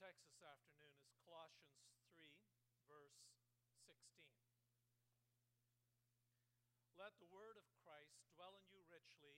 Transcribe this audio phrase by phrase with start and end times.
[0.00, 1.76] text this afternoon is Colossians
[2.08, 2.24] 3,
[2.88, 3.20] verse
[3.84, 4.00] 16.
[6.96, 9.36] Let the word of Christ dwell in you richly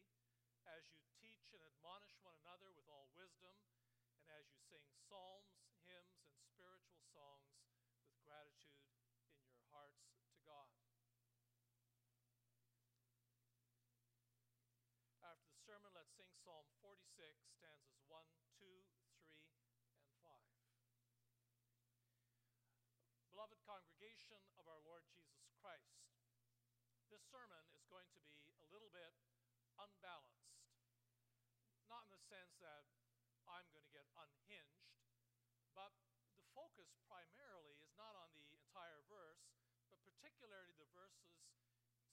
[0.70, 3.58] as you teach and admonish one another with all wisdom,
[4.22, 5.50] and as you sing psalms,
[5.82, 7.58] hymns, and spiritual songs
[8.06, 8.86] with gratitude
[9.34, 10.70] in your hearts to God.
[15.26, 17.02] After the sermon, let's sing Psalm 46,
[17.50, 18.22] stanzas 1,
[18.62, 19.42] 2, 3,
[19.98, 20.52] and 5.
[23.52, 25.92] Beloved congregation of our Lord Jesus Christ,
[27.12, 29.12] this sermon is going to be a little bit
[29.76, 30.56] unbalanced.
[31.84, 32.88] Not in the sense that
[33.44, 34.88] I'm going to get unhinged,
[35.76, 35.92] but
[36.32, 39.44] the focus primarily is not on the entire verse,
[39.92, 41.36] but particularly the verses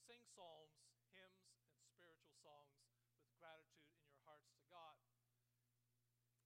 [0.04, 0.76] sing psalms,
[1.16, 2.84] hymns, and spiritual songs
[3.16, 5.00] with gratitude in your hearts to God.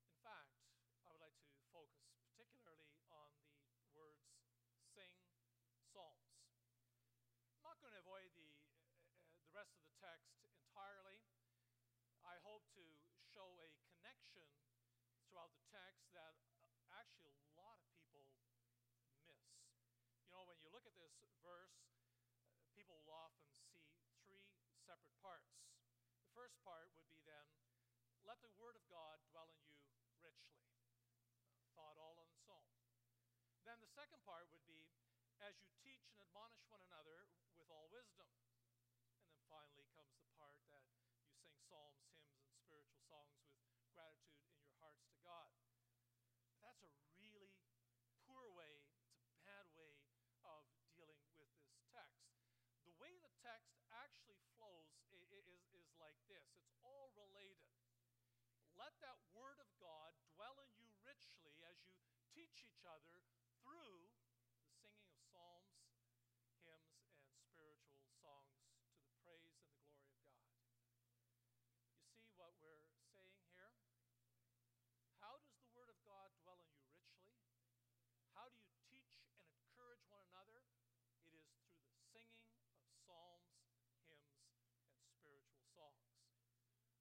[0.06, 0.54] In fact,
[1.02, 3.26] I would like to focus particularly on
[3.74, 4.22] the words
[4.94, 5.10] sing
[5.90, 6.38] psalms.
[7.58, 8.78] I'm not going to avoid the, uh,
[9.10, 11.18] uh, the rest of the text entirely.
[12.22, 12.86] I hope to
[13.34, 14.46] show a connection
[15.44, 18.24] throughout the text that uh, actually a lot of people
[19.28, 19.44] miss.
[20.24, 21.12] You know, when you look at this
[21.44, 21.76] verse,
[22.56, 23.84] uh, people will often see
[24.24, 24.56] three
[24.88, 25.52] separate parts.
[26.16, 27.44] The first part would be then,
[28.24, 29.84] let the word of God dwell in you
[30.16, 30.64] richly.
[31.76, 32.72] Thought all on its own.
[33.68, 34.96] Then the second part would be
[35.44, 37.28] as you teach and admonish one another
[37.60, 38.32] with all wisdom.
[39.12, 41.04] And then finally comes the part that you
[41.36, 43.44] sing psalms, hymns, and spiritual songs
[43.76, 45.50] with gratitude in your hearts to God.
[46.64, 47.52] That's a really
[48.26, 48.82] poor way,
[49.14, 50.00] it's a bad way
[50.42, 50.64] of
[50.96, 51.52] dealing with this
[51.92, 52.24] text.
[52.88, 55.28] The way the text actually flows is,
[55.76, 57.68] is like this it's all related.
[58.74, 61.92] Let that word of God dwell in you richly as you
[62.32, 63.20] teach each other
[63.60, 64.08] through
[64.56, 65.76] the singing of psalms,
[66.64, 71.20] hymns, and spiritual songs to the praise and the glory of God.
[72.00, 72.80] You see what we're
[73.12, 73.76] saying here?
[75.20, 77.36] How does the Word of God dwell in you richly?
[78.32, 80.64] How do you teach and encourage one another?
[81.20, 82.44] It is through the singing
[82.80, 83.52] of psalms,
[84.08, 84.48] hymns,
[84.96, 86.08] and spiritual songs.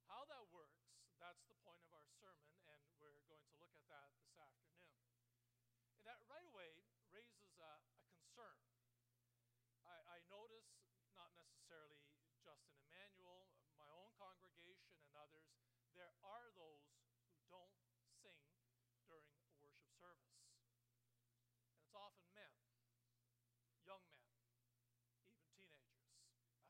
[0.08, 0.84] How that works,
[1.20, 4.96] that's the point of our sermon, and we're going to look at that this afternoon.
[6.00, 6.72] And that right away
[7.12, 8.58] raises a, a concern.
[9.84, 10.68] I, I, notice,
[11.14, 12.00] not necessarily
[12.40, 15.52] just in Emmanuel, my own congregation and others,
[15.92, 16.88] there are those
[17.36, 17.76] who don't
[18.24, 18.40] sing
[19.04, 20.40] during a worship service.
[21.68, 22.56] And it's often men,
[23.84, 24.32] young men,
[25.12, 25.28] even
[25.60, 26.00] teenagers.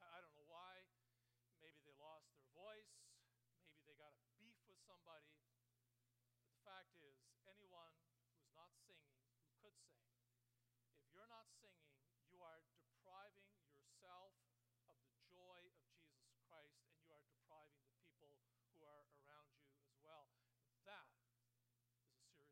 [0.01, 0.81] I, I don't know why.
[1.61, 2.91] Maybe they lost their voice.
[3.69, 5.31] Maybe they got a beef with somebody.
[6.83, 7.15] Fact is,
[7.47, 7.95] anyone
[8.27, 10.19] who's not singing, who could sing,
[10.99, 11.95] if you're not singing,
[12.27, 14.35] you are depriving yourself
[14.91, 18.35] of the joy of Jesus Christ, and you are depriving the people
[18.75, 20.27] who are around you as well.
[20.83, 22.51] That is a serious matter.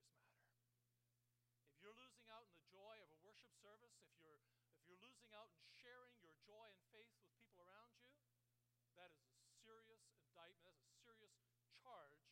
[1.68, 4.40] If you're losing out in the joy of a worship service, if you're,
[4.80, 8.16] if you're losing out in sharing your joy and faith with people around you,
[8.96, 11.36] that is a serious indictment, that's a serious
[11.84, 12.32] charge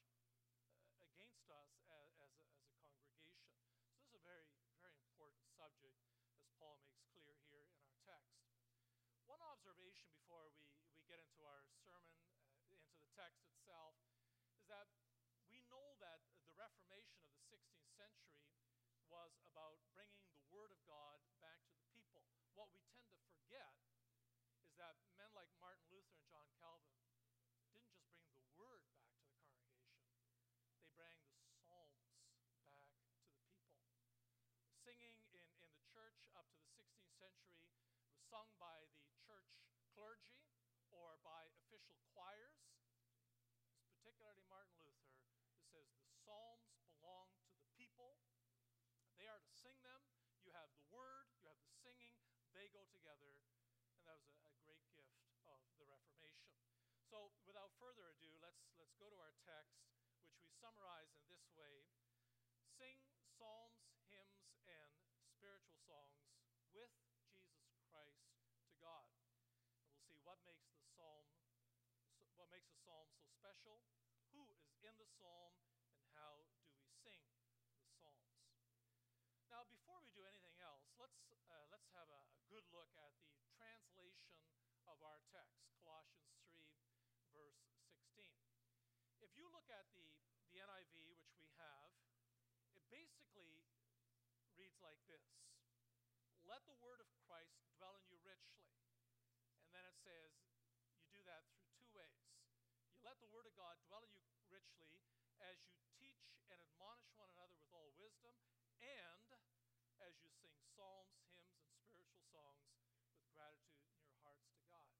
[0.79, 2.43] uh, against us as, as, a,
[2.77, 3.57] as a congregation.
[3.73, 4.47] So, this is a very,
[4.79, 5.97] very important subject,
[6.37, 8.37] as Paul makes clear here in our text.
[9.25, 10.61] One observation before we,
[10.93, 13.97] we get into our sermon, uh, into the text itself,
[14.53, 14.85] is that
[15.49, 18.45] we know that the Reformation of the 16th century
[19.09, 22.29] was about bringing the Word of God back to the people.
[22.53, 23.73] What we tend to forget
[24.61, 27.33] is that men like Martin Luther and John Calvin didn't
[27.73, 30.29] just bring the Word back to the congregation,
[30.93, 33.65] they bring the Psalms back to the people.
[34.85, 37.65] Singing in, in the church up to the 16th century
[38.05, 39.18] was sung by the
[39.99, 40.47] clergy
[40.95, 42.55] or by official choirs.
[43.75, 45.19] It's particularly Martin Luther
[45.51, 48.15] who says the Psalms belong to the people.
[49.19, 49.99] They are to sing them.
[50.47, 52.15] You have the word, you have the singing,
[52.55, 53.35] they go together.
[53.99, 55.19] And that was a, a great gift
[55.51, 56.55] of the Reformation.
[57.03, 59.83] So, without further ado, let's, let's go to our text,
[60.15, 61.83] which we summarize in this way
[62.79, 62.95] Sing
[63.35, 64.95] psalms, hymns, and
[65.27, 66.23] spiritual songs
[66.71, 66.95] with
[67.43, 68.23] Jesus Christ
[68.63, 69.11] to God.
[69.75, 71.27] And we'll see what makes the psalm
[72.39, 73.81] what makes a psalm so special,
[74.29, 75.57] who is in the psalm,
[75.97, 76.69] and how do we
[77.01, 77.17] sing
[77.81, 78.45] the psalms.
[79.49, 81.17] Now, before we do anything else, let's,
[81.49, 84.37] uh, let's have a, a good look at the translation
[84.85, 86.61] of our text, Colossians 3,
[87.33, 87.57] verse
[88.13, 88.29] 16.
[89.25, 90.05] If you look at the,
[90.53, 91.89] the NIV, which we have,
[92.77, 93.65] it basically
[94.53, 95.25] reads like this
[96.45, 98.61] Let the word of Christ dwell in you richly.
[99.65, 100.37] And then it says,
[101.01, 102.29] you do that through two ways.
[102.98, 105.01] You let the word of God dwell in you richly
[105.41, 108.37] as you teach and admonish one another with all wisdom,
[108.85, 109.33] and
[109.97, 112.69] as you sing psalms, hymns, and spiritual songs
[113.09, 114.93] with gratitude in your hearts to God.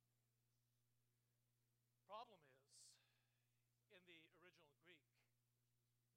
[2.10, 2.82] Problem is,
[3.94, 5.06] in the original Greek,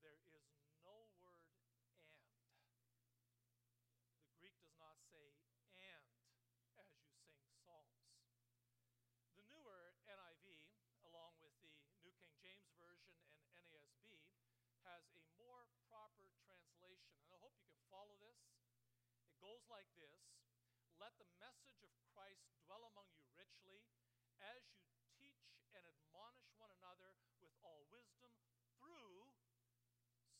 [0.00, 0.48] there is
[0.80, 1.76] no word and.
[4.24, 5.36] The Greek does not say
[5.76, 6.08] and
[6.80, 8.00] as you sing psalms.
[9.36, 10.72] The newer NIV,
[11.12, 11.68] along with the
[12.00, 13.36] New King James Version and
[13.68, 14.24] NASB,
[14.88, 17.12] has a more proper translation.
[17.28, 18.40] And I hope you can follow this.
[19.28, 20.20] It goes like this
[21.00, 23.80] Let the message of Christ dwell among you richly
[24.44, 24.84] as you
[25.16, 28.28] teach and admonish one another with all wisdom
[28.76, 29.24] through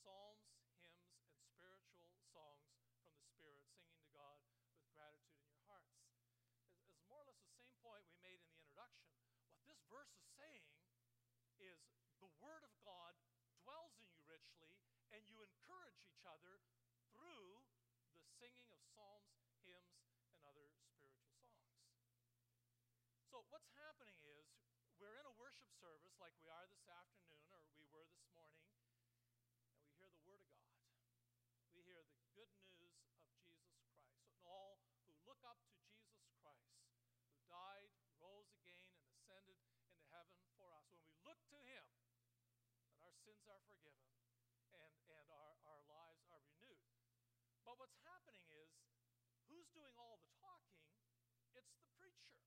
[0.05, 0.53] psalms,
[0.85, 2.69] hymns, and spiritual songs
[3.01, 4.37] from the Spirit, singing to God
[4.77, 5.97] with gratitude in your hearts.
[6.85, 9.09] It's, more or less the same point we made in the introduction.
[9.57, 10.69] What this verse is saying
[11.57, 11.81] is
[12.21, 13.17] the Word of God
[13.65, 14.77] dwells in you richly,
[15.17, 16.61] and you encourage each other
[17.17, 17.62] through
[18.23, 19.35] the singing of psalms,
[19.67, 19.99] hymns,
[20.31, 22.07] and other spiritual songs.
[23.27, 24.47] So, what's happening is
[25.03, 28.63] we're in a worship service like we are this afternoon, or we were this morning,
[29.99, 31.03] and we hear the Word of God.
[31.75, 33.91] We hear the good news of Jesus Christ.
[34.31, 36.79] And all who look up to Jesus Christ,
[37.27, 37.91] who died,
[38.23, 41.87] rose again, and ascended into heaven for us, when we look to Him,
[42.87, 44.07] then our sins are forgiven
[44.79, 46.87] and, and our, our lives are renewed.
[47.67, 48.71] But what's happening is,
[49.53, 50.81] who's doing all the talking?
[51.53, 52.41] It's the preacher.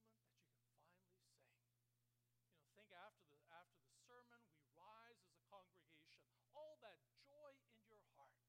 [1.18, 1.82] finally sing.
[2.46, 6.22] You know, think after the, after the sermon, we rise as a congregation.
[6.54, 8.46] All that joy in your heart,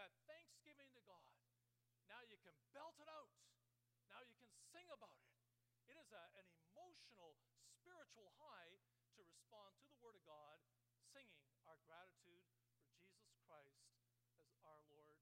[0.00, 1.36] that thanksgiving to God.
[2.08, 3.28] Now you can belt it out.
[4.08, 5.25] Now you can sing about it.
[6.06, 7.34] Is a, an emotional,
[7.82, 8.78] spiritual high
[9.18, 10.62] to respond to the Word of God,
[11.10, 13.90] singing our gratitude for Jesus Christ
[14.38, 15.18] as our Lord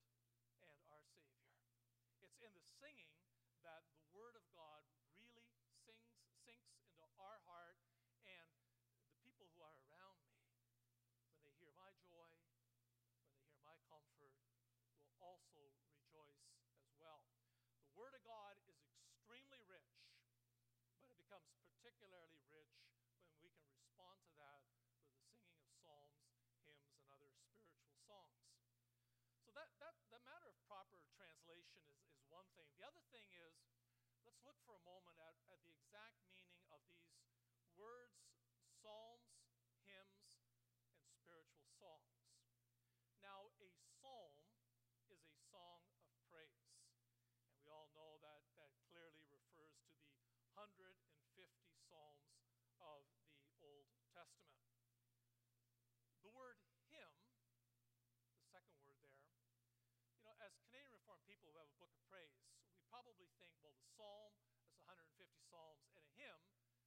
[0.61, 1.41] and our Savior.
[2.21, 3.17] It's in the singing
[3.65, 4.85] that the Word of God
[5.17, 5.49] really
[5.89, 7.81] sings, sinks into our heart,
[8.29, 8.53] and
[9.09, 10.45] the people who are around me,
[11.33, 12.29] when they hear my joy,
[13.25, 14.37] when they hear my comfort,
[15.01, 16.45] will also rejoice
[16.77, 17.25] as well.
[17.89, 19.89] The Word of God is extremely rich,
[21.05, 21.53] but it becomes
[22.05, 22.77] particularly rich
[23.25, 26.21] when we can respond to that with the singing of psalms,
[26.61, 28.45] hymns, and other spiritual songs.
[29.41, 32.69] So that, that, that matter of proper translation is, is one thing.
[32.77, 33.57] The other thing is,
[34.21, 37.09] let's look for a moment at, at the exact meaning of these
[37.73, 38.21] words,
[38.85, 39.41] psalms,
[39.89, 40.45] hymns,
[41.01, 42.21] and spiritual songs.
[43.25, 43.73] Now, a
[44.05, 44.37] psalm
[45.09, 46.69] is a song of praise.
[47.49, 50.05] And we all know that that clearly refers to
[50.37, 51.01] the 150
[51.95, 52.31] psalms
[52.79, 53.03] of
[53.43, 54.63] the Old Testament.
[56.23, 56.59] The word
[56.91, 57.15] hymn,
[58.39, 59.19] the second word there,
[60.15, 62.33] you know, as Canadian Reformed people who have a book of praise,
[62.73, 64.33] we probably think, well, the psalm,
[64.65, 65.05] that's 150
[65.53, 66.41] psalms, and a hymn,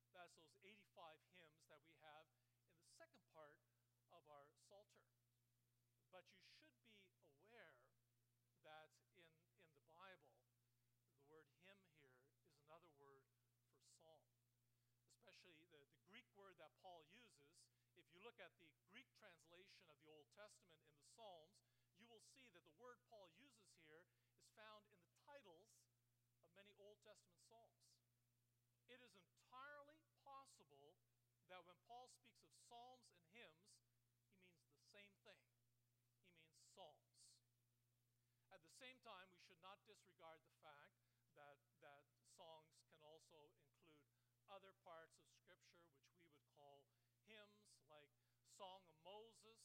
[0.09, 2.25] that's those 85 hymns that we have
[2.73, 3.53] in the second part
[4.09, 5.05] of our Psalter.
[6.09, 6.65] But you should
[7.29, 7.77] be aware
[8.65, 9.21] that in,
[9.69, 10.33] in the Bible,
[11.13, 13.21] the word hymn here is another word
[13.77, 14.25] for psalm
[15.13, 17.53] especially the, the Greek word that Paul uses,
[17.93, 21.61] if you look at the Greek translation of the Old Testament in the Psalms,
[22.01, 23.46] you will see that the word Paul uses
[24.57, 25.69] found in the titles
[26.41, 27.85] of many Old Testament Psalms.
[28.89, 30.97] It is entirely possible
[31.53, 33.69] that when Paul speaks of psalms and hymns,
[34.33, 35.45] he means the same thing.
[36.25, 37.21] He means psalms.
[38.49, 40.97] At the same time, we should not disregard the fact
[41.37, 43.93] that, that songs can also include
[44.49, 46.81] other parts of Scripture, which we would call
[47.29, 48.09] hymns, like
[48.57, 49.61] Song of Moses,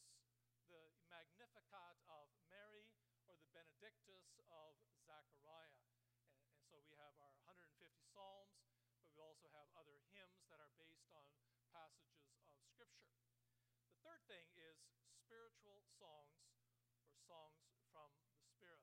[0.69, 2.29] the Magnificat of
[3.53, 4.73] Benedictus of
[5.05, 5.85] Zechariah.
[6.25, 7.69] And, and, so we have our 150
[8.09, 8.57] Psalms,
[8.97, 11.29] but we also have other hymns that are based on
[11.69, 13.13] passages of Scripture.
[13.93, 14.81] The third thing is
[15.21, 16.49] spiritual songs
[17.05, 17.61] or songs
[17.93, 18.81] from the Spirit.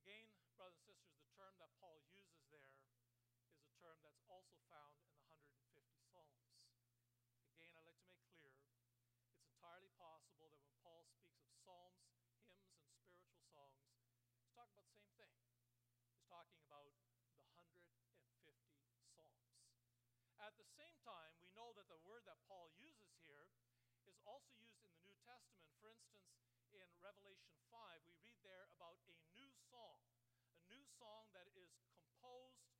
[0.00, 2.72] Again, brothers and sisters, the term that Paul uses there
[3.52, 5.68] is a term that's also found in the 150
[6.08, 6.40] Psalms.
[7.52, 8.56] Again, I'd like to make clear
[9.28, 13.84] it's entirely possible that when Paul speaks of psalms, hymns, and spiritual songs,
[16.08, 17.34] he's talking about the same thing.
[17.34, 18.70] He's talking about the 150
[19.10, 19.42] Psalms.
[20.38, 23.50] At the same time, we know that the word that Paul uses here
[24.06, 25.66] is also used in the New Testament.
[25.82, 26.30] For instance,
[26.70, 29.98] in Revelation 5, we read there about a new song,
[30.54, 32.70] a new song that is composed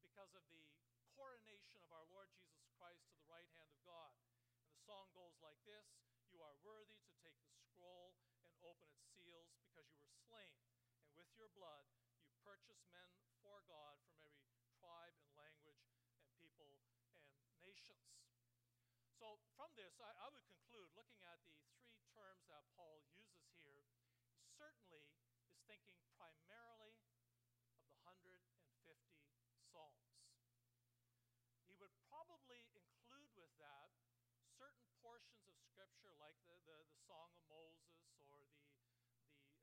[0.00, 0.64] because of the
[1.12, 4.16] coronation of our Lord Jesus Christ to the right hand of God.
[4.56, 5.84] And the song goes like this
[6.32, 8.16] You are worthy to take the scroll
[8.48, 10.64] and open its seals because you were slain,
[11.04, 11.84] and with your blood
[12.22, 13.10] you purchased men
[13.42, 15.80] for God from every tribe and language
[16.12, 16.76] and people
[17.16, 18.04] and nations.
[19.16, 23.48] So, from this, I, I, would conclude looking at the three terms that Paul uses
[23.64, 23.88] here,
[24.36, 25.08] he certainly
[25.40, 27.00] is thinking primarily
[27.64, 28.36] of the 150
[29.72, 30.20] Psalms.
[31.64, 33.88] He would probably include with that
[34.60, 38.68] certain portions of Scripture, like the, the, the Song of Moses or the,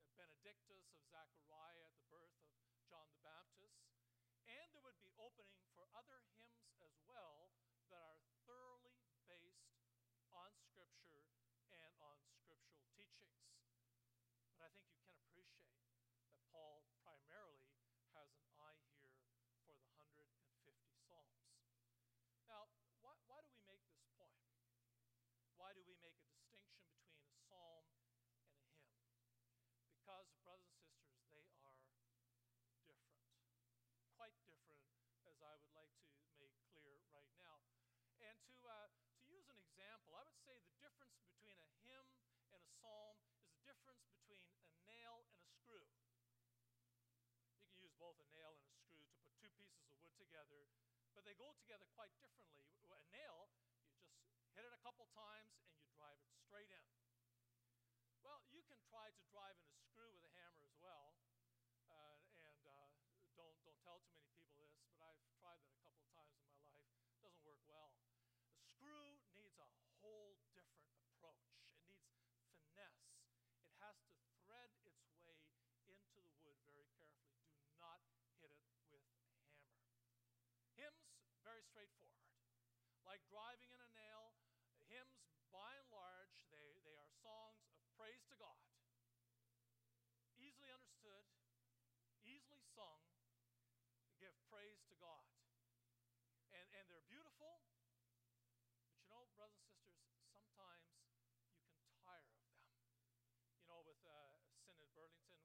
[0.01, 2.49] the Benedictus of Zechariah at the birth of
[2.89, 3.88] John the Baptist.
[4.49, 7.53] And there would be opening for other hymns as well
[7.93, 8.17] that are
[8.49, 8.97] thoroughly
[9.29, 9.77] based
[10.33, 11.29] on Scripture
[11.69, 13.45] and on scriptural teachings.
[14.57, 16.01] But I think you can appreciate that
[16.49, 17.69] Paul primarily
[18.17, 19.13] has an eye here
[19.63, 20.19] for the 150
[21.05, 21.45] Psalms.
[22.49, 22.67] Now,
[23.05, 24.33] why, why do we make this point?
[25.61, 29.05] Why do we make a distinction between a psalm and a hymn?
[29.93, 31.77] Because, brothers and sisters, they are
[32.83, 33.23] different.
[34.17, 34.83] Quite different,
[35.29, 36.07] as I would like to
[36.41, 37.61] make clear right now.
[38.19, 42.07] And to, uh, to use an example, I would say the difference between a hymn
[42.89, 45.85] a is the difference between a nail and a screw.
[47.53, 50.15] You can use both a nail and a screw to put two pieces of wood
[50.17, 50.65] together,
[51.13, 52.65] but they go together quite differently.
[52.89, 56.85] A nail, you just hit it a couple times and you drive it straight in.
[58.25, 61.13] Well, you can try to drive in a screw with a hammer as well,
[61.87, 62.17] uh,
[62.49, 62.89] and uh,
[63.37, 66.33] don't, don't tell too many people this, but I've tried that a couple of times
[66.35, 66.89] in my life.
[67.13, 67.93] It doesn't work well
[68.79, 69.67] screw needs a
[69.99, 71.51] whole different approach.
[71.83, 73.11] It needs finesse.
[73.59, 75.35] It has to thread its way
[75.83, 77.11] into the wood very carefully.
[77.59, 77.99] Do not
[78.39, 79.43] hit it with a hammer.
[80.79, 81.11] Hymns,
[81.43, 82.23] very straightforward.
[83.19, 84.31] Like driving in a nail,
[84.87, 88.63] hymns, by and large, they, they are songs of praise to God.
[90.39, 91.27] Easily understood,
[92.23, 93.03] easily sung,
[94.23, 95.27] give praise to God.
[96.55, 100.87] And, and they're beautiful, but you know, brothers and sisters, sometimes
[101.67, 102.55] you can tire of them.
[103.59, 104.31] You know, with uh,
[104.63, 105.43] Synod Burlington,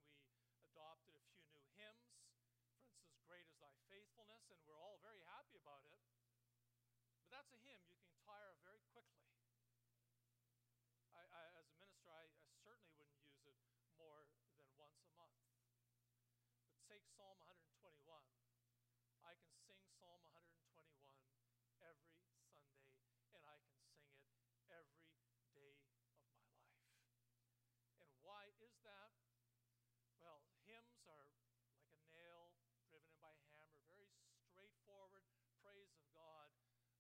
[0.55, 2.07] we adopted a few new hymns.
[2.23, 6.14] For instance, Great is Thy Faithfulness, and we're all very happy about it.
[7.55, 9.31] A hymn you can tire very quickly.
[11.15, 13.55] I, I, as a minister, I, I certainly wouldn't use it
[13.95, 14.27] more
[14.59, 15.39] than once a month.
[16.67, 17.95] But take Psalm 121.
[19.23, 20.83] I can sing Psalm 121
[21.79, 22.19] every
[23.39, 24.19] and I can sing it
[24.75, 25.07] every
[25.55, 26.59] day of my life.
[28.03, 29.15] And why is that?
[30.19, 31.31] Well, hymns are
[31.71, 34.11] like a nail driven in by a hammer, very
[34.51, 35.23] straightforward
[35.65, 36.53] praise of God,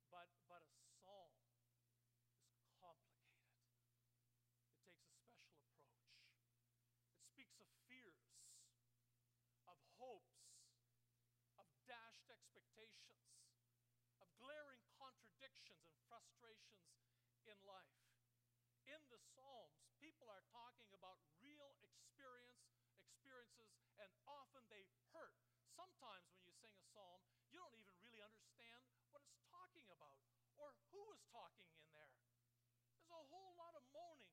[0.08, 3.44] but, but a psalm is complicated.
[4.64, 5.92] It takes a special approach.
[7.28, 8.24] It speaks of fears,
[9.68, 10.40] of hopes,
[11.60, 13.14] of dashed expectations
[14.24, 16.88] of glaring contradictions and frustrations
[17.44, 18.00] in life.
[18.88, 22.64] In the Psalms, people are talking about real experience,
[22.96, 23.68] experiences,
[24.00, 25.36] and often they hurt.
[25.76, 27.20] Sometimes when you sing a psalm,
[27.52, 28.80] you don't even really understand
[29.12, 30.16] what it's talking about
[30.56, 32.16] or who is talking in there.
[32.96, 34.32] There's a whole lot of moaning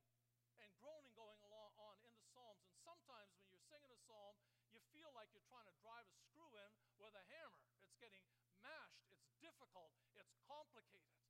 [0.63, 2.63] and groaning going along on in the Psalms.
[2.63, 4.39] And sometimes when you're singing a psalm,
[4.71, 7.61] you feel like you're trying to drive a screw in with a hammer.
[7.77, 8.25] It's getting
[8.65, 11.21] mashed, it's difficult, it's complicated.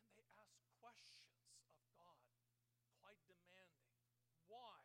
[0.00, 1.28] And they ask questions
[1.76, 2.24] of God,
[3.04, 3.84] quite demanding.
[4.48, 4.80] Why?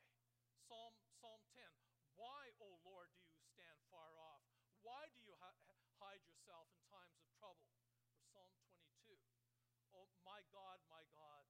[0.68, 0.92] Psalm,
[1.24, 1.64] Psalm 10
[2.20, 4.44] Why, O Lord, do you stand far off?
[4.84, 7.72] Why do you hide yourself in times of trouble?
[8.12, 8.52] Or Psalm
[9.08, 9.16] 22
[9.96, 11.48] Oh, my God, my God,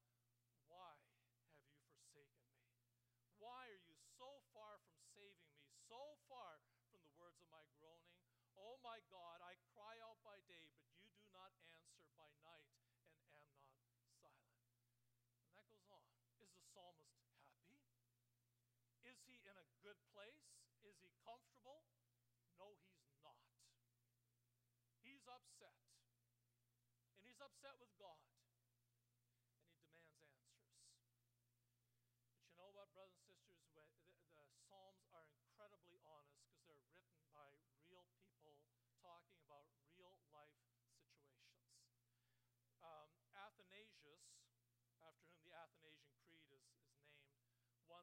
[0.70, 2.70] why have you forsaken me?
[3.44, 7.60] Why are you so far from saving me, so far from the words of my
[7.76, 8.16] groaning?
[8.56, 12.68] Oh my God, I cry out by day, but you do not answer by night,
[13.32, 14.60] and am not silent.
[15.48, 16.04] And that goes on.
[16.44, 17.16] Is the psalmist
[17.48, 17.80] happy?
[19.08, 20.44] Is he in a good place?
[20.84, 21.88] Is he comfortable?
[22.60, 23.40] No, he's not.
[25.00, 25.80] He's upset.
[27.16, 28.20] And he's upset with God.
[30.20, 31.24] And he demands answers.
[32.36, 33.64] But you know what, brothers and sisters?
[33.80, 33.88] The,
[34.36, 37.48] the Psalms are incredibly honest because they're written by
[37.88, 38.60] real people
[39.04, 39.68] talking about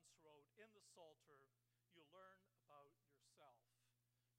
[0.01, 1.45] In the Psalter,
[1.93, 3.61] you learn about yourself.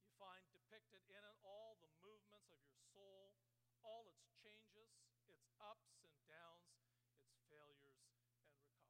[0.01, 3.37] You find depicted in it all the movements of your soul,
[3.85, 4.89] all its changes,
[5.29, 6.73] its ups and downs,
[7.13, 8.89] its failures and recoveries.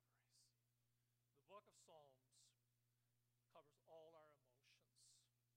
[1.35, 2.23] The book of Psalms
[3.51, 4.95] covers all our emotions.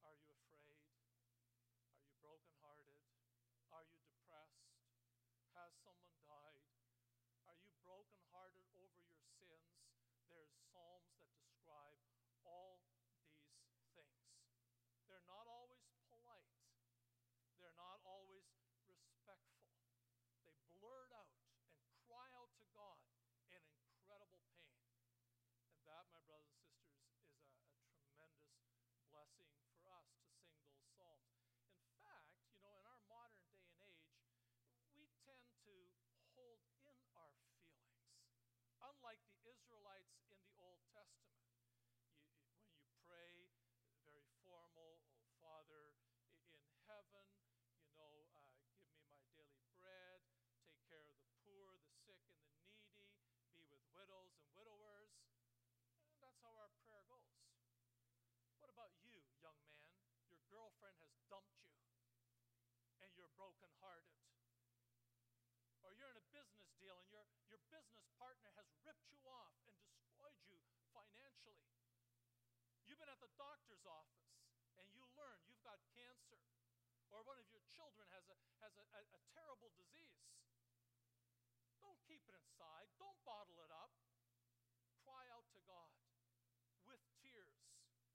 [0.03, 0.83] Are you afraid?
[1.95, 2.99] Are you brokenhearted?
[3.71, 4.67] Are you depressed?
[5.55, 6.67] Has someone died?
[7.47, 9.71] Are you brokenhearted over your sins?
[10.27, 12.01] There's psalms that describe
[12.43, 13.15] all these
[13.95, 14.19] things.
[15.07, 16.53] They're not always polite.
[17.57, 18.45] They're not always
[18.85, 19.73] respectful.
[20.45, 21.39] They blurt out
[21.79, 23.01] and cry out to God
[23.49, 24.77] in incredible pain.
[25.73, 27.87] And that, my brothers and sisters, is a,
[28.21, 31.33] a tremendous blessing for us to sing those psalms.
[31.81, 34.13] In fact, you know, in our modern day and age,
[34.93, 35.77] we tend to
[36.37, 37.95] hold in our feelings.
[38.85, 41.73] Unlike the Israelites in the Old Testament, you,
[42.61, 43.49] when you pray,
[44.05, 45.97] very formal, oh Father
[46.53, 47.25] in heaven,
[47.81, 50.21] you know, uh, give me my daily bread,
[50.69, 53.09] take care of the poor, the sick, and the needy,
[53.49, 55.17] be with widows and widowers.
[56.13, 57.33] And that's how our prayer goes.
[58.61, 59.89] What about you, young man?
[60.29, 61.75] Your girlfriend has dumped you,
[63.03, 64.15] and you're brokenhearted
[65.83, 69.53] or you're in a business deal and your, your business partner has ripped you off
[69.69, 70.57] and destroyed you
[70.97, 71.61] financially.
[72.89, 74.33] You've been at the doctor's office
[74.81, 76.41] and you learn you've got cancer,
[77.13, 80.25] or one of your children has a, has a, a, a terrible disease.
[81.85, 83.93] Don't keep it inside, don't bottle it up.
[85.05, 85.93] Cry out to God
[86.89, 87.61] with tears,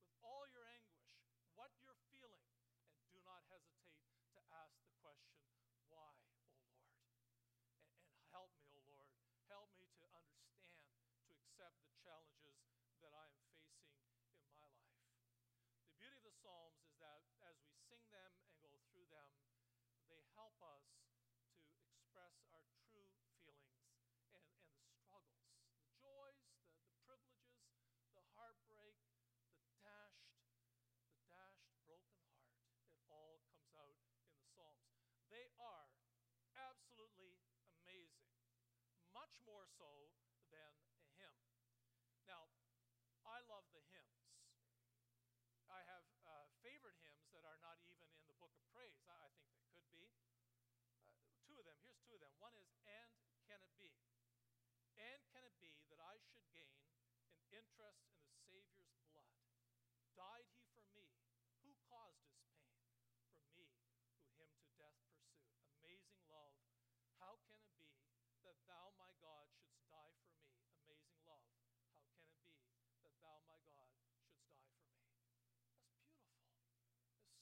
[0.02, 1.06] with all your anguish,
[1.54, 2.50] what you're feeling,
[2.98, 4.02] and do not hesitate
[4.34, 5.38] to ask the question,
[5.94, 6.18] why?
[8.30, 9.10] Help me, O oh Lord.
[9.50, 10.86] Help me to understand,
[11.26, 12.62] to accept the challenges
[13.02, 14.54] that I am facing in my life.
[15.82, 19.30] The beauty of the Psalms is that as we sing them and go through them,
[20.08, 23.84] they help us to express our true feelings
[24.34, 25.52] and, and the struggles,
[25.84, 27.68] the joys, the, the privileges,
[28.16, 28.98] the heartbreak,
[29.64, 30.34] the dashed,
[31.12, 32.56] the dashed broken heart.
[32.92, 34.90] It all comes out in the Psalms.
[35.28, 35.88] They are
[36.60, 37.40] absolutely
[37.80, 38.36] amazing,
[39.16, 40.12] much more so
[40.52, 41.38] than a hymn.
[42.28, 42.52] Now,
[43.24, 44.20] I love the hymns.
[45.70, 49.00] I have uh, favorite hymns that are not even in the book of praise.
[49.06, 50.10] I, I think they could be.
[51.06, 52.34] Uh, two of them, here's two of them.
[52.42, 53.10] One is, And
[53.46, 53.94] Can It Be?
[54.98, 56.76] And can it be that I should gain
[57.32, 59.32] an interest in the Savior's blood?
[60.18, 61.08] Died he for me?
[61.64, 62.76] Who caused his pain?
[63.40, 63.72] For me,
[64.20, 65.48] who him to death pursued.
[65.80, 66.52] Amazing love
[67.20, 68.00] how can it be
[68.48, 70.48] that thou, my God, shouldst die for me?
[70.80, 71.44] Amazing love.
[71.92, 72.56] How can it be
[73.04, 74.96] that thou, my God, shouldst die for me?
[75.20, 76.00] That's beautiful.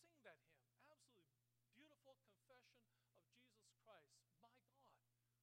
[0.09, 0.65] Sing that hymn.
[0.89, 2.81] Absolutely confession
[3.13, 4.89] of Jesus Christ, my God,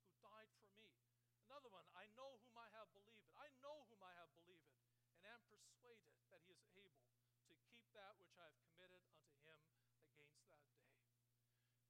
[0.02, 0.90] who died for me.
[1.46, 3.30] Another one, I know whom I have believed.
[3.38, 4.74] I know whom I have believed,
[5.14, 7.62] and am persuaded that he is able to keep
[7.94, 9.60] that which I have committed unto him
[10.10, 10.90] against that day.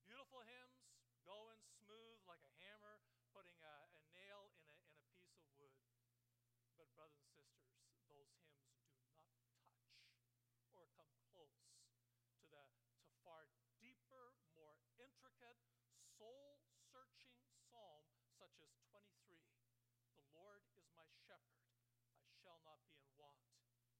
[0.04, 0.84] Beautiful hymns,
[1.24, 3.00] going smooth like a hammer,
[3.32, 5.78] putting a, a nail in a, in a piece of wood.
[6.76, 9.54] But, brothers and sisters, those hymns do not touch
[10.74, 11.54] or come close
[12.42, 12.66] to the
[13.06, 13.46] to far
[13.78, 15.58] deeper, more intricate,
[16.18, 17.30] soul-searching
[17.70, 18.02] psalm
[18.34, 19.38] such as 23.
[20.18, 21.62] The Lord is my shepherd;
[22.18, 23.38] I shall not be in want.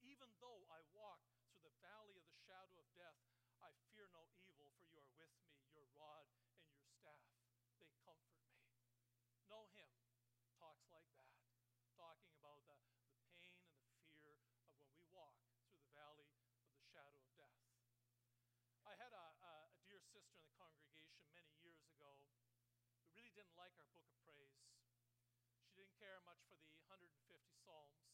[0.03, 3.17] Even though I walk through the valley of the shadow of death,
[3.65, 5.57] I fear no evil, for you are with me.
[5.73, 6.29] Your rod
[6.61, 7.25] and your staff,
[7.81, 8.61] they comfort me.
[9.49, 9.97] No hymn
[10.61, 11.33] talks like that,
[11.97, 12.77] talking about the,
[13.09, 13.57] the pain
[13.89, 16.29] and the fear of when we walk through the valley
[16.69, 17.57] of the shadow of death.
[18.85, 22.21] I had a, a, a dear sister in the congregation many years ago
[22.93, 24.61] who really didn't like our book of praise.
[25.65, 27.17] She didn't care much for the 150
[27.65, 28.05] Psalms.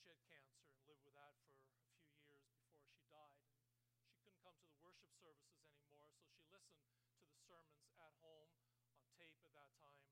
[0.00, 1.60] She had cancer and lived with that for a
[2.00, 3.36] few years before she died.
[3.92, 6.12] And she couldn't come to the worship services anymore,
[6.44, 8.52] so she listened to the sermons at home
[8.92, 10.04] on tape at that time.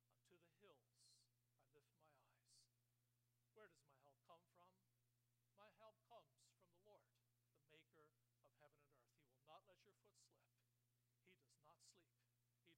[0.07, 0.87] Unto the hills
[1.51, 2.55] I lift my eyes.
[3.53, 5.03] Where does my help come from?
[5.59, 7.05] My help comes from the Lord,
[7.53, 8.81] the maker of heaven and earth.
[9.21, 10.41] He will not let your foot slip.
[10.49, 12.73] He does not sleep, He does not slumber.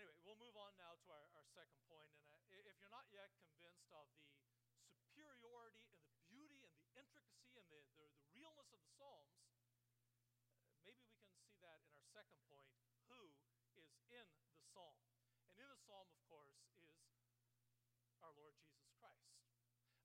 [0.00, 3.04] Anyway, we'll move on now to our, our second point, and uh, if you're not
[3.12, 8.28] yet convinced of the superiority and the beauty and the intricacy and the, the, the
[8.32, 9.36] realness of the Psalms,
[10.88, 12.72] maybe we can see that in our second point
[13.12, 13.20] who
[13.76, 14.24] is in
[14.56, 14.96] the psalm.
[15.52, 16.96] And in the psalm, of course, is
[18.24, 19.36] our Lord Jesus Christ.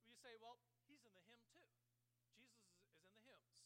[0.04, 0.60] You say, well,
[0.92, 1.64] he's in the hymn too.
[2.36, 3.64] Jesus is in the hymns.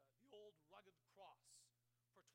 [0.00, 1.56] Uh, the old rugged cross.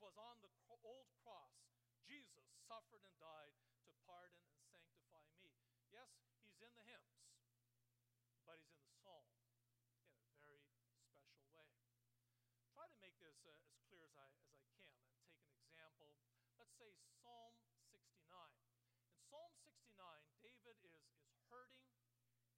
[0.02, 0.50] 'Twas on the
[0.82, 1.54] old cross
[2.02, 3.54] Jesus suffered and died
[3.86, 5.46] to pardon and sanctify me.
[5.94, 6.10] Yes,
[6.42, 7.22] he's in the hymns,
[8.42, 9.30] but he's in the psalm
[10.18, 10.58] in a very
[11.46, 12.18] special way.
[12.74, 15.62] Try to make this uh, as clear as I, as I can and take an
[15.70, 16.18] example.
[16.58, 16.90] Let's say
[17.22, 17.54] Psalm
[17.94, 18.26] 69.
[19.06, 19.86] In Psalm 69,
[20.42, 21.86] David is, is hurting,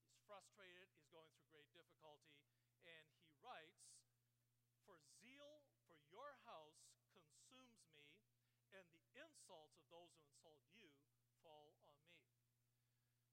[0.00, 2.40] he's frustrated, he's going through great difficulty,
[2.88, 3.85] and he writes,
[4.88, 6.80] For zeal for your house
[7.14, 8.11] consumes me,
[8.74, 10.90] and the insults of those who insult you
[11.46, 12.26] fall on me.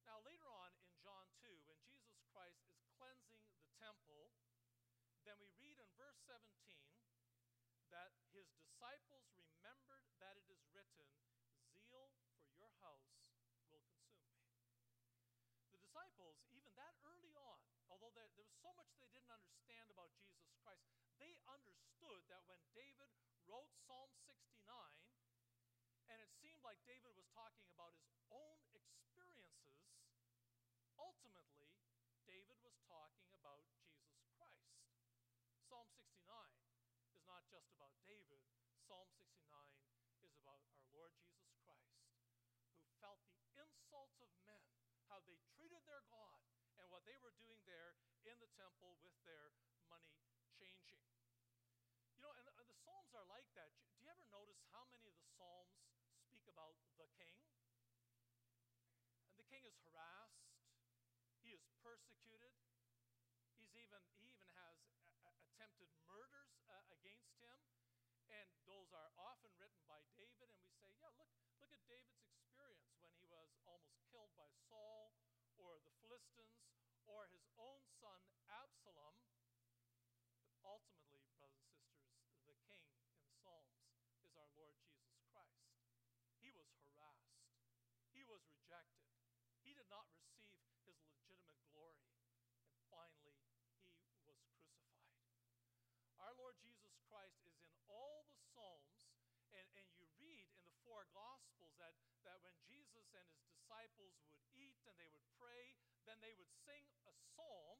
[0.05, 4.31] Now, later on in John 2, when Jesus Christ is cleansing the temple,
[5.25, 6.41] then we read in verse 17
[7.93, 11.05] that his disciples remembered that it is written,
[11.77, 12.09] Zeal
[12.41, 14.09] for your house will consume me.
[15.69, 19.93] The disciples, even that early on, although there, there was so much they didn't understand
[19.93, 20.81] about Jesus Christ,
[21.21, 23.13] they understood that when David
[23.45, 24.57] wrote Psalm 69,
[26.09, 29.85] and it seemed like David was talking about his own experiences,
[30.97, 31.77] ultimately,
[32.25, 34.71] David was talking about Jesus Christ.
[35.71, 36.19] Psalm 69
[37.15, 38.39] is not just about David,
[38.87, 39.43] Psalm 69
[40.23, 41.99] is about our Lord Jesus Christ,
[42.79, 44.63] who felt the insults of men,
[45.11, 46.39] how they treated their God,
[46.79, 49.51] and what they were doing there in the temple with their
[49.91, 50.15] money
[50.55, 51.03] changing.
[52.15, 53.67] You know, and, the Psalms are like that.
[53.99, 55.75] Do you ever notice how many of the Psalms
[56.23, 57.35] speak about the king?
[59.27, 60.47] And the king is harassed,
[61.43, 62.55] he is persecuted,
[63.59, 64.79] he's even, he even has
[65.27, 67.57] a- attempted murders uh, against him.
[68.31, 72.25] And those are often written by David, and we say, yeah, look, look at David's
[72.25, 75.13] experience when he was almost killed by Saul
[75.57, 76.65] or the Philistines
[77.05, 79.15] or his own son Absalom.
[80.45, 83.77] But ultimately, brothers and sisters, the king in the Psalms
[84.21, 85.65] is our Lord Jesus Christ.
[86.41, 87.37] He was harassed,
[88.13, 89.09] he was rejected,
[89.61, 92.09] he did not receive his legitimate glory,
[92.65, 94.81] and finally, he was crucified.
[96.21, 99.09] Our Lord Jesus Christ is in all the Psalms,
[99.53, 101.93] and, and you read in the four Gospels that,
[102.25, 102.53] that when
[103.15, 105.75] And his disciples would eat and they would pray,
[106.07, 107.79] then they would sing a psalm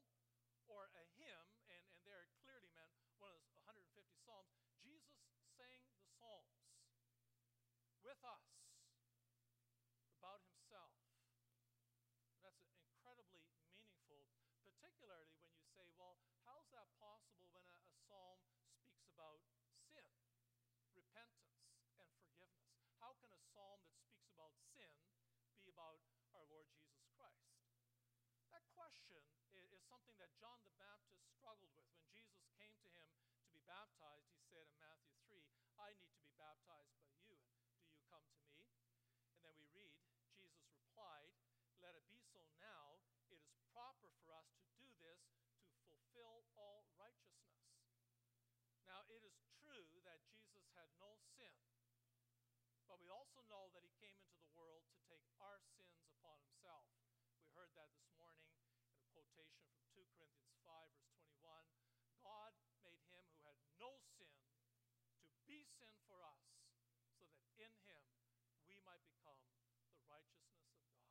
[0.71, 3.91] or a hymn, and, and there clearly meant one of the 150
[4.23, 4.55] Psalms.
[4.79, 5.19] Jesus
[5.59, 6.63] sang the Psalms
[7.99, 8.47] with us
[10.15, 10.95] about himself.
[12.39, 14.31] That's incredibly meaningful,
[14.63, 16.17] particularly when you say, well,
[16.47, 19.43] how is that possible when a, a psalm speaks about
[19.91, 20.09] sin,
[20.95, 21.61] repentance,
[21.99, 22.55] and forgiveness?
[22.97, 24.89] How can a psalm that speaks about sin
[25.53, 26.03] be about
[26.35, 27.47] our Lord Jesus Christ?
[28.51, 29.31] That question is,
[29.91, 31.83] something that John the Baptist struggled with.
[31.91, 33.11] When Jesus came to him
[33.43, 35.43] to be baptized, he said in Matthew 3,
[35.83, 37.35] I need to be baptized by you,
[37.75, 38.71] do you come to me?
[39.35, 39.91] And then we read,
[40.31, 41.35] Jesus replied,
[41.83, 43.03] Let it be so now.
[43.27, 45.19] It is proper for us to do this
[45.75, 47.67] to fulfill all righteousness.
[48.87, 51.51] Now, it is true that Jesus had no sin,
[52.87, 56.39] but we also know that he came into the world to take our sins upon
[56.43, 56.87] himself.
[57.39, 58.51] We heard that this morning
[58.91, 61.63] in a quotation from 2 Corinthians 5, verse 21.
[62.23, 64.31] God made him who had no sin
[65.27, 66.39] to be sin for us,
[67.19, 68.03] so that in him
[68.63, 69.39] we might become
[69.91, 71.03] the righteousness of God.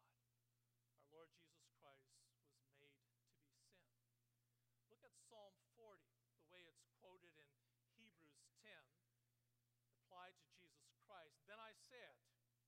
[0.96, 2.94] Our Lord Jesus Christ was made to be sin.
[4.88, 6.02] Look at Psalm 40,
[6.42, 7.46] the way it's quoted in
[7.94, 8.74] Hebrews 10,
[9.94, 11.38] applied to Jesus Christ.
[11.46, 12.18] Then I said,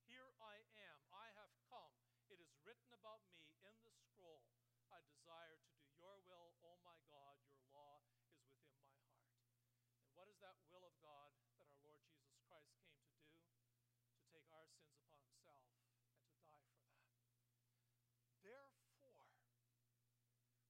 [0.07, 1.91] Here I am, I have come.
[2.31, 4.47] It is written about me in the scroll.
[4.95, 7.35] I desire to do your will, O my God.
[7.51, 9.27] Your law is within my heart.
[10.07, 13.35] And what is that will of God that our Lord Jesus Christ came to do?
[14.15, 17.11] To take our sins upon himself and to die for that.
[18.47, 19.19] Therefore,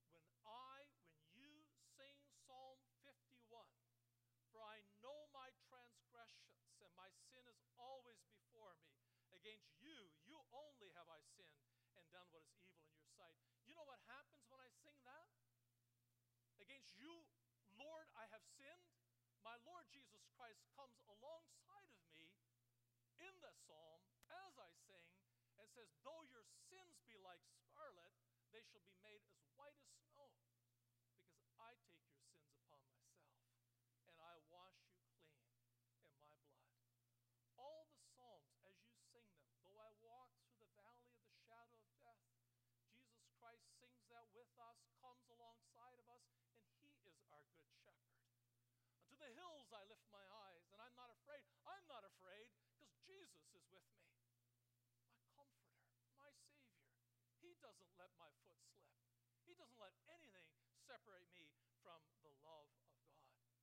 [0.09, 1.65] when I, when you
[1.97, 3.65] sing Psalm 51,
[4.53, 8.93] for I know my transgressions, and my sin is always before me.
[9.43, 9.99] Against you,
[10.31, 11.67] you only have I sinned
[11.99, 13.35] and done what is evil in your sight.
[13.67, 15.27] You know what happens when I sing that?
[16.63, 17.11] Against you,
[17.75, 18.87] Lord, I have sinned.
[19.43, 22.31] My Lord Jesus Christ comes alongside of me
[23.19, 25.11] in the psalm as I sing
[25.59, 28.15] and says, Though your sins be like scarlet,
[28.55, 30.31] they shall be made as white as snow,
[31.19, 33.27] because I take your sins upon myself,
[34.07, 35.43] and I wash you clean
[35.75, 36.47] in my blood.
[37.59, 41.35] All the Psalms, as you sing them, though I walk through the valley of the
[41.47, 42.23] shadow of death,
[42.95, 46.29] Jesus Christ sings that with us, comes alongside of us,
[46.77, 48.21] and He is our good shepherd.
[49.01, 51.41] Unto the hills I lift my eyes, and I'm not afraid.
[51.65, 54.05] I'm not afraid because Jesus is with me.
[55.09, 56.85] My comforter, my Savior.
[57.41, 58.93] He doesn't let my foot slip.
[59.49, 60.45] He doesn't let anything
[60.85, 61.49] separate me
[61.81, 63.57] from the love of God.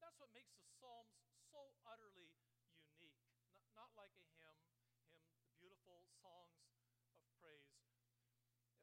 [0.00, 1.20] That's what makes the Psalms
[1.52, 2.32] so utterly
[2.72, 3.20] unique.
[3.44, 4.56] Not, not like a hymn,
[5.04, 5.20] hymn,
[5.60, 6.64] beautiful songs
[7.12, 7.76] of praise.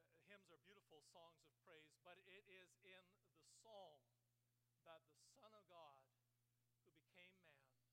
[0.06, 3.04] Uh, hymns are beautiful songs of praise, but it is in
[3.36, 4.00] the psalm
[4.88, 6.00] that the Son of God,
[6.80, 7.84] who became man,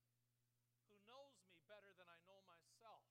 [0.88, 3.04] who knows me better than I know myself,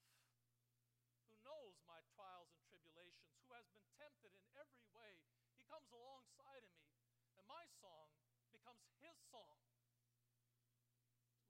[1.30, 5.22] who knows my trials and tribulations, who has been tempted in every way,
[5.54, 6.89] he comes alongside of me,
[7.38, 8.10] and my song
[8.50, 9.62] becomes his song.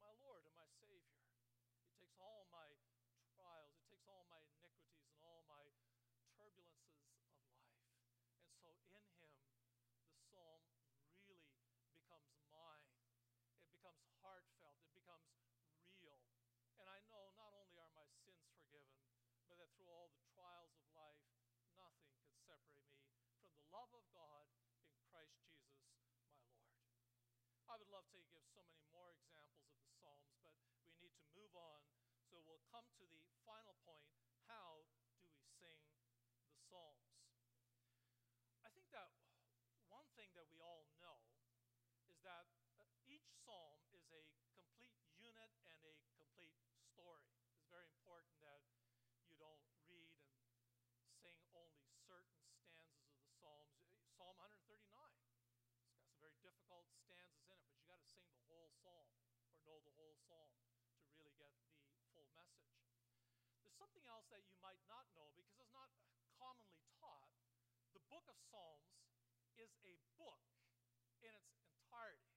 [0.04, 1.16] My Lord and my Savior.
[1.80, 2.68] He takes all my
[3.40, 5.64] trials, he takes all my iniquities and all my
[6.36, 7.40] turbulences of life.
[8.44, 9.36] And so in him,
[10.12, 10.60] the psalm
[11.24, 11.56] really
[11.96, 12.92] becomes mine.
[13.64, 14.76] It becomes heartfelt.
[14.84, 15.32] It becomes
[16.04, 16.20] real.
[16.80, 19.00] And I know not only are my sins forgiven,
[19.48, 21.26] but that through all the trials of life,
[21.74, 24.46] nothing could separate me from the love of God
[24.86, 26.30] in Christ Jesus, my Lord.
[27.66, 30.54] I would love to give so many more examples of the Psalms, but
[31.02, 31.82] we need to move on.
[32.30, 34.06] So we'll come to the final point
[34.50, 35.82] how do we sing
[36.50, 37.10] the Psalms?
[38.66, 39.14] I think that
[39.90, 41.22] one thing that we all know
[42.10, 44.22] is that uh, each psalm is a
[44.54, 46.54] complete unit and a complete
[46.94, 47.30] story.
[47.54, 48.66] It's very important that
[49.30, 50.10] you don't read
[50.98, 53.78] and sing only certain stanzas of the Psalms.
[54.18, 54.82] Psalm 139,
[55.22, 58.74] it's got some very difficult stanzas in it, but you got to sing the whole
[58.82, 59.06] psalm
[59.54, 61.54] or know the whole psalm to really get
[61.94, 62.74] the full message.
[63.62, 65.88] There's something else that you might not know because it's not
[66.36, 67.32] commonly taught.
[67.96, 68.92] The book of Psalms
[69.56, 70.44] is a book
[71.24, 72.36] in its entirety.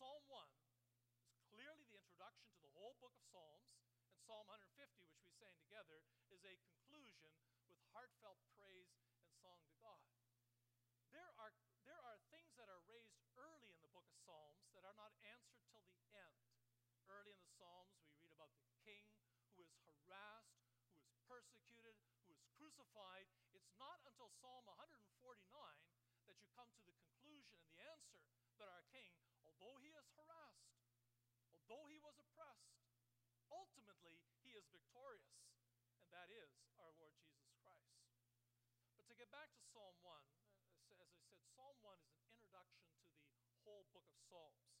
[0.00, 0.48] Psalm 1
[1.28, 3.68] is clearly the introduction to the whole book of Psalms,
[4.08, 6.00] and Psalm 150, which we sang together,
[6.32, 7.32] is a conclusion
[7.68, 10.00] with heartfelt praise and song to God.
[11.12, 11.52] There are,
[11.84, 15.12] there are things that are raised early in the book of Psalms that are not
[15.28, 16.40] answered till the end.
[17.08, 19.04] Early in the Psalms, we read about the king
[19.56, 20.60] who is harassed,
[20.92, 21.96] who is persecuted,
[22.60, 25.12] who It's not until Psalm 149
[26.24, 28.24] that you come to the conclusion and the answer
[28.56, 29.12] that our king,
[29.44, 30.72] although he is harassed,
[31.52, 32.72] although he was oppressed,
[33.52, 35.44] ultimately he is victorious,
[36.00, 36.48] and that is
[36.80, 38.00] our Lord Jesus Christ.
[38.96, 42.24] But to get back to Psalm 1, uh, as I said, Psalm 1 is an
[42.32, 42.88] introduction
[43.36, 44.72] to the whole book of Psalms.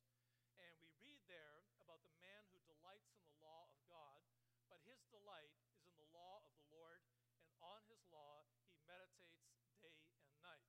[0.56, 4.24] And we read there about the man who delights in the law of God,
[4.72, 7.04] but his delight is in the law of the Lord,
[7.44, 9.46] and on his law he meditates
[9.84, 10.66] day and night.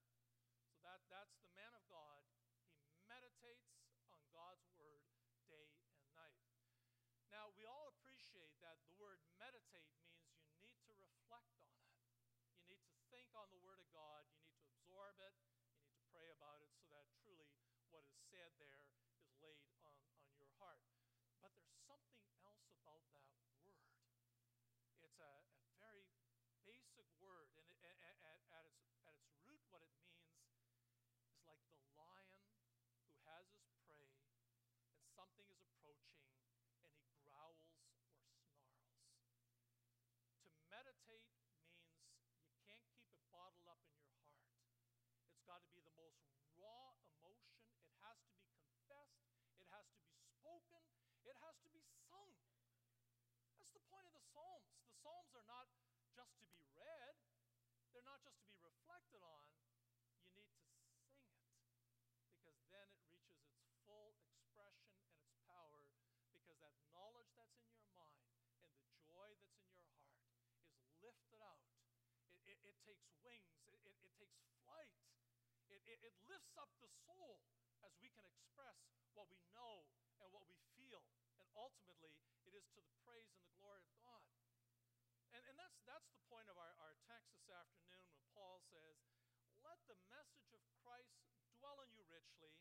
[0.70, 2.22] So that, that's the man of God.
[2.92, 3.68] He meditates
[4.12, 5.04] on God's word
[5.48, 6.44] day and night.
[7.32, 11.88] Now, we all appreciate that the word meditate means you need to reflect on it.
[12.68, 14.28] You need to think on the word of God.
[14.32, 15.36] You need to absorb it.
[15.72, 17.52] You need to pray about it so that truly
[17.92, 20.84] what is said there is laid on, on your heart.
[21.40, 23.28] But there's something else about that
[23.64, 23.80] word.
[25.00, 26.04] It's a, a very
[26.68, 31.40] basic word, and it, at, at, at, its, at its root, what it means is
[31.48, 32.44] like the lion
[33.08, 34.12] who has his prey,
[34.92, 36.20] and something is approaching,
[36.84, 38.28] and he growls or snarls.
[40.44, 41.72] To meditate means
[42.44, 44.44] you can't keep it bottled up in your heart.
[45.24, 46.20] It's got to be the most
[46.60, 47.56] raw emotion,
[47.88, 49.24] it has to be confessed,
[49.56, 50.84] it has to be spoken,
[51.24, 52.36] it has to be sung.
[53.56, 54.68] That's the point of the Psalms.
[54.84, 55.72] The Psalms are not
[56.12, 57.16] just to be read,
[57.96, 59.48] they're not just to be reflected on.
[60.20, 61.00] You need to sing it
[62.28, 65.88] because then it reaches its full expression and its power
[66.36, 68.36] because that knowledge that's in your mind
[68.68, 70.12] and the joy that's in your heart
[70.76, 71.64] is lifted out.
[72.44, 74.92] It, it, it takes wings, it, it, it takes flight,
[75.78, 77.38] it, it, it lifts up the soul
[77.86, 78.78] as we can express
[79.14, 79.86] what we know
[80.18, 81.06] and what we feel.
[81.38, 82.18] And ultimately,
[82.50, 84.26] it is to the praise and the glory of God.
[85.38, 88.98] And, and that's, that's the point of our, our text this afternoon when Paul says,
[89.62, 91.14] Let the message of Christ
[91.62, 92.58] dwell in you richly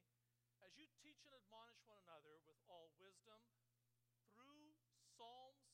[0.61, 3.41] as you teach and admonish one another with all wisdom
[4.37, 4.77] through
[5.17, 5.66] psalms,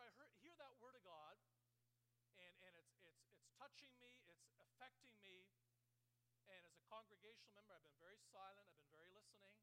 [0.00, 1.36] I hear that word of God
[2.40, 5.44] and, and it's, it's, it's touching me, it's affecting me,
[6.48, 9.54] and as a congregational member, I've been very silent, I've been very listening.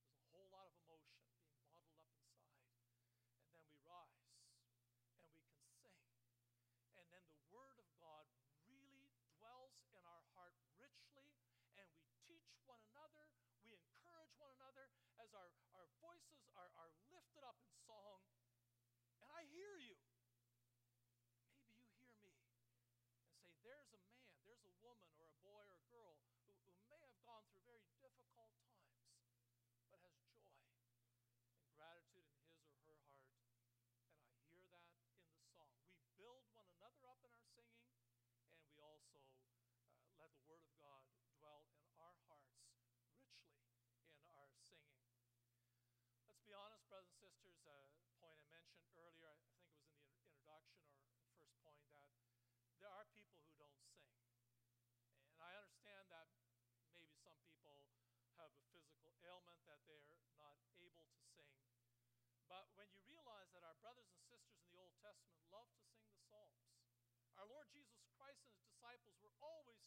[0.00, 2.38] There's a whole lot of emotion being bottled up inside.
[3.42, 5.98] And then we rise and we can sing.
[6.96, 8.24] And then the Word of God
[8.70, 11.28] really dwells in our heart richly,
[11.76, 13.28] and we teach one another,
[13.60, 14.88] we encourage one another
[15.20, 15.50] as our
[24.84, 26.28] woman or a boy or a girl who,
[26.76, 28.68] who may have gone through very difficult times,
[29.88, 30.12] but has joy
[31.56, 33.40] and gratitude in his or her heart.
[34.12, 35.00] And I hear that in
[35.32, 35.72] the song.
[35.96, 37.88] We build one another up in our singing,
[38.52, 39.24] and we also
[39.96, 41.03] uh, let the Word of God
[63.84, 66.56] brothers and sisters in the Old Testament loved to sing the Psalms.
[67.36, 69.84] Our Lord Jesus Christ and his disciples were always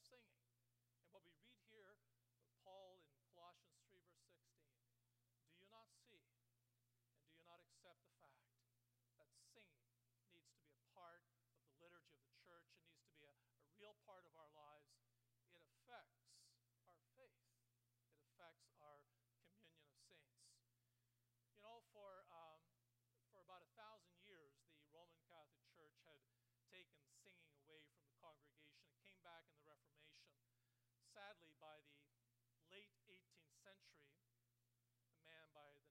[31.17, 31.97] sadly, by the
[32.69, 34.21] late 18th century,
[35.09, 35.86] a man by the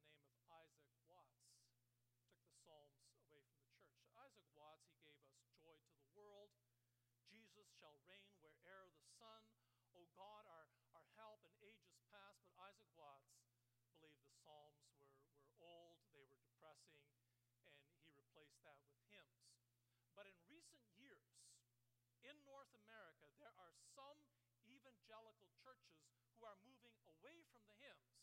[27.26, 28.22] away from the hymns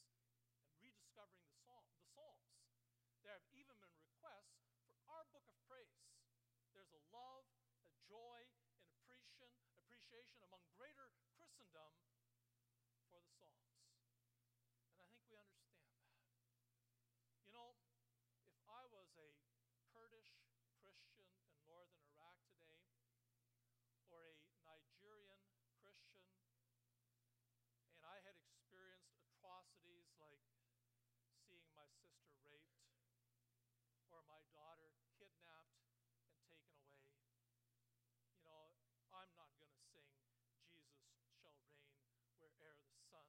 [0.64, 2.56] and rediscovering the, psalm, the Psalms.
[3.20, 4.64] There have even been requests
[4.96, 6.08] for our book of praise.
[6.72, 7.44] There's a love,
[7.84, 8.40] a joy,
[8.88, 11.92] an appreciation, appreciation among greater Christendom
[42.66, 43.28] ere the sun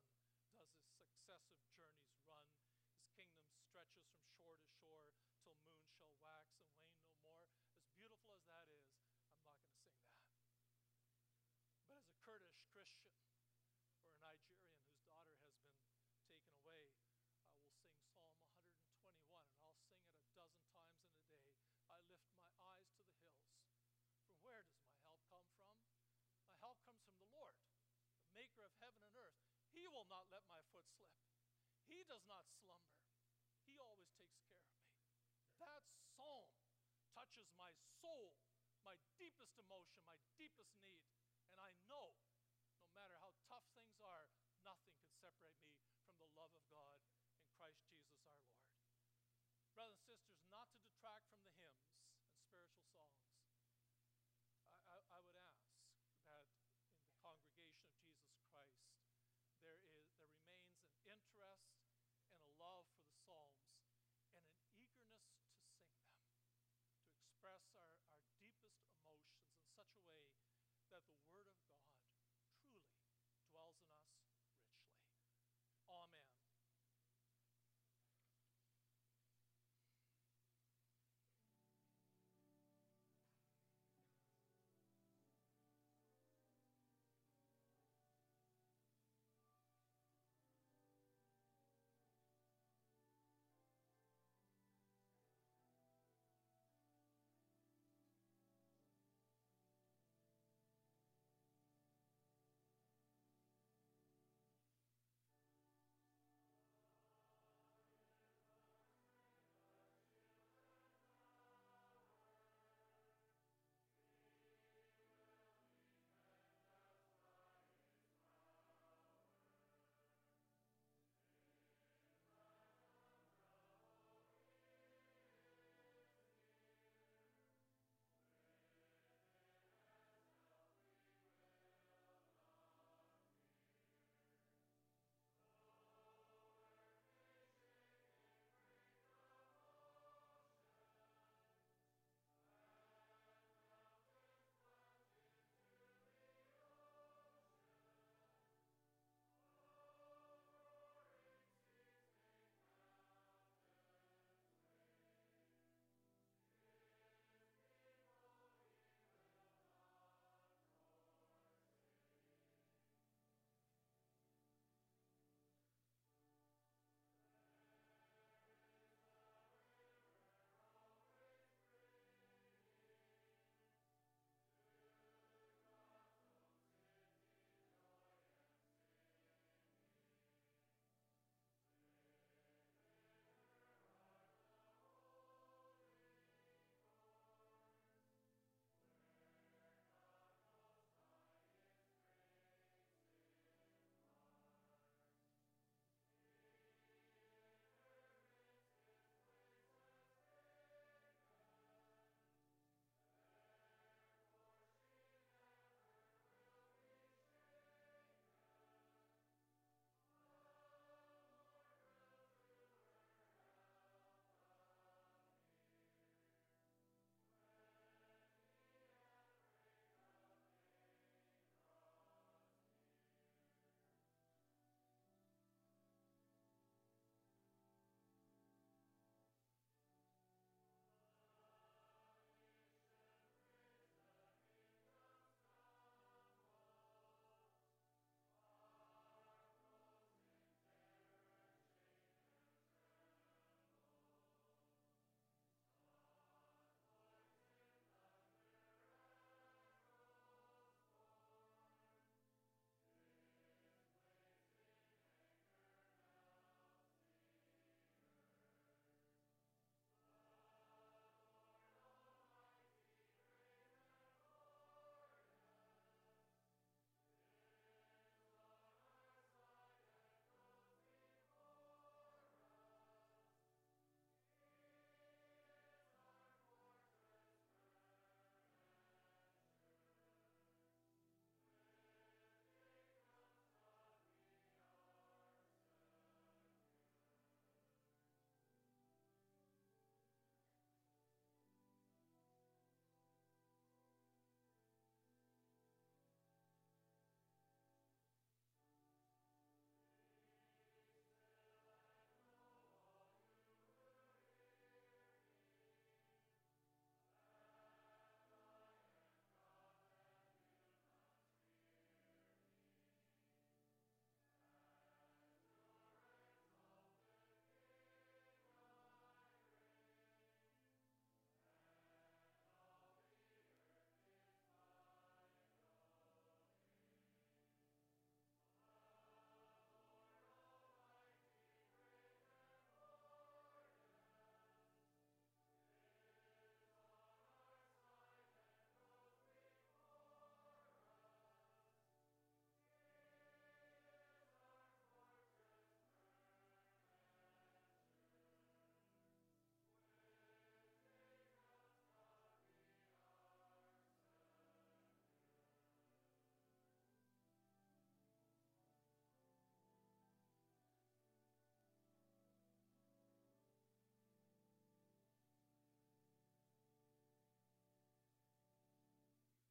[0.59, 1.74] does a successive
[29.75, 31.11] He will not let my foot slip.
[31.91, 32.95] He does not slumber.
[33.67, 34.87] He always takes care of me.
[35.59, 35.83] That
[36.15, 36.47] psalm
[37.11, 38.39] touches my soul,
[38.87, 41.11] my deepest emotion, my deepest need,
[41.51, 42.15] and I know